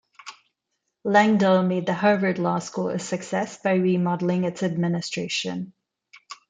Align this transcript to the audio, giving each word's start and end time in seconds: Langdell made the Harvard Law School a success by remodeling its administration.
Langdell 1.05 1.67
made 1.67 1.85
the 1.85 1.93
Harvard 1.93 2.39
Law 2.39 2.57
School 2.57 2.89
a 2.89 2.97
success 2.97 3.57
by 3.61 3.73
remodeling 3.75 4.45
its 4.45 4.63
administration. 4.63 5.73